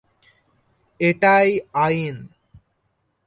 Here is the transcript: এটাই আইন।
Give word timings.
এটাই 0.99 1.49
আইন। 1.73 2.17